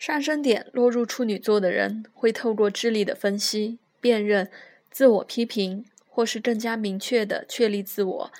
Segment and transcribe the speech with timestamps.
[0.00, 4.50] 上升点落入处女座的人，会透过智力的分析、辨认、
[4.90, 8.32] 自我批评，或是更加明确的确立自我，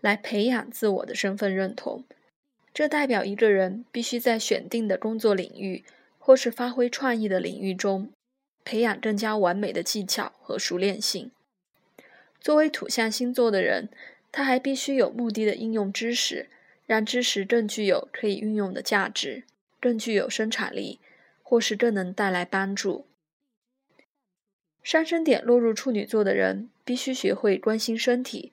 [0.00, 2.04] 来培养自我的身份认同。
[2.72, 5.82] 这代表一个人必须在选定的工作领域，
[6.20, 8.12] 或是发挥创意的领域中，
[8.64, 11.32] 培养更加完美的技巧和熟练性。
[12.40, 13.88] 作为土象星座的人，
[14.30, 16.48] 他还必须有目的的应用知识，
[16.86, 19.42] 让知识更具有可以运用的价值，
[19.80, 21.00] 更具有生产力。
[21.50, 23.06] 或是更能带来帮助。
[24.82, 28.52] 上升点落入处女座的人，必须学会关心身体，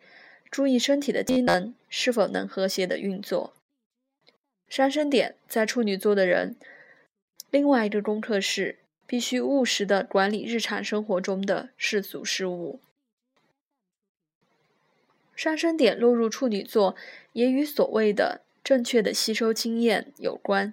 [0.49, 3.53] 注意身体的机能是否能和谐的运作。
[4.69, 6.55] 上升点在处女座的人，
[7.51, 12.79] 另外一个功课是必须务实的管理日常生活中的世俗事务。
[15.35, 16.95] 上升点落入处女座，
[17.33, 20.71] 也与所谓的正确的吸收经验有关。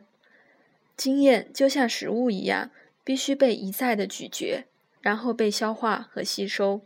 [0.97, 2.71] 经验就像食物一样，
[3.03, 4.65] 必须被一再的咀嚼，
[5.01, 6.81] 然后被消化和吸收。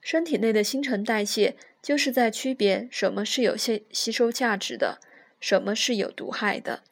[0.00, 5.00] 身体内的新陈代谢就是在区别什么是有吸吸收价值的，
[5.40, 6.82] 什么是有毒害的。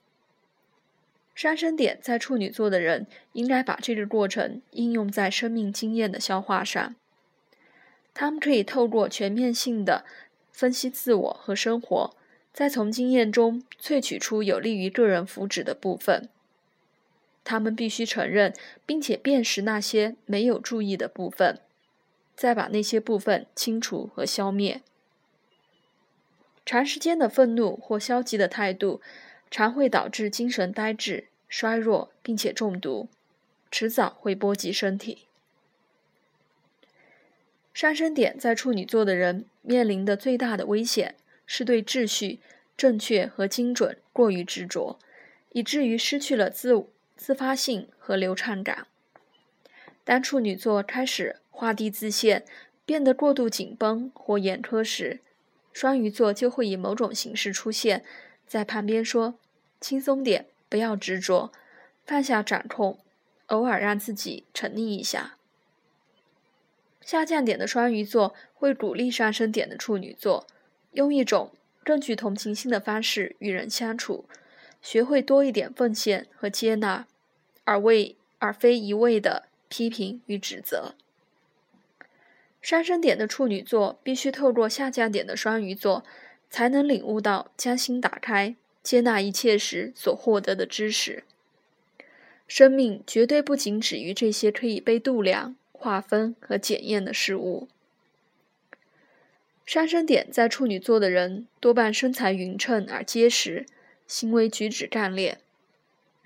[1.34, 6.94] 上升点在处女座的人，应该把这个过程应用在生命经验的消化上。
[8.12, 10.04] 他们可以透过全面性的
[10.50, 12.14] 分析自我和生活。
[12.52, 16.28] 再从经验中萃取出有利于个人福祉的部分。
[17.44, 18.54] 他们必须承认
[18.86, 21.58] 并且辨识那些没有注意的部分，
[22.36, 24.82] 再把那些部分清除和消灭。
[26.64, 29.00] 长时间的愤怒或消极的态度，
[29.50, 33.08] 常会导致精神呆滞、衰弱，并且中毒，
[33.70, 35.26] 迟早会波及身体。
[37.74, 41.16] 上升点在处女座的人面临的最大的危险。
[41.54, 42.40] 是对秩序、
[42.78, 44.98] 正确和精准过于执着，
[45.50, 48.86] 以至于失去了自自发性和流畅感。
[50.02, 52.46] 当处女座开始画地自限，
[52.86, 55.20] 变得过度紧绷或严苛时，
[55.74, 58.02] 双鱼座就会以某种形式出现
[58.46, 59.34] 在旁边，说
[59.78, 61.52] ：“轻松点，不要执着，
[62.06, 62.98] 放下掌控，
[63.48, 65.36] 偶尔让自己沉溺一下。”
[67.04, 70.46] 下降点的双鱼座会鼓励上升点的处女座。
[70.92, 71.50] 用一种
[71.84, 74.24] 更具同情心的方式与人相处，
[74.80, 77.06] 学会多一点奉献和接纳，
[77.64, 80.94] 而为而非一味的批评与指责。
[82.60, 86.04] 上升点的处女座必须透过下降点的双鱼座，
[86.48, 91.24] 才能领悟到将心打开、接纳一切时所获得的知识。
[92.46, 97.66] 生命绝对不仅止于这些可以被度量、划分和检验的事物。
[99.64, 103.64] 上升点在处女座的人多半身材匀称而结实，
[104.06, 105.38] 行为举止干练。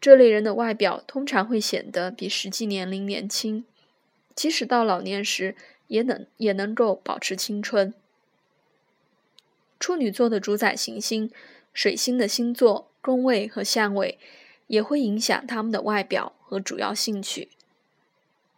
[0.00, 3.64] 这类人的外表通常会显得比实际年龄年轻，
[4.34, 5.54] 即使到老年时
[5.88, 7.92] 也能也能够保持青春。
[9.78, 11.30] 处女座的主宰行星
[11.72, 14.18] 水星的星座宫位和相位
[14.66, 17.50] 也会影响他们的外表和主要兴趣。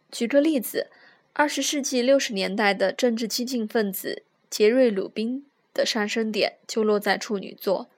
[0.09, 0.87] 举个例子，
[1.33, 4.23] 二十世纪六十年代的政治激进分子。
[4.49, 7.89] 杰瑞·鲁宾的上升点就落在处女座，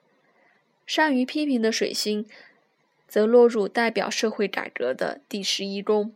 [0.85, 2.27] 善于批评的水星
[3.07, 6.13] 则落入代表社会改革的第十一宫。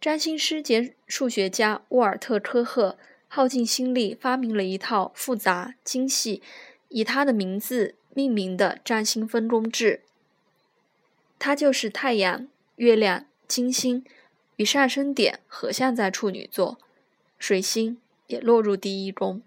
[0.00, 2.98] 占星师兼数学家沃尔特·科赫
[3.28, 6.42] 耗尽心力发明了一套复杂精细、
[6.88, 10.02] 以他的名字命名的占星分工制。
[11.38, 14.04] 它就是太阳、月亮、金星
[14.56, 16.78] 与上升点合相在处女座，
[17.38, 17.98] 水星。
[18.32, 19.42] 也落入第一宫。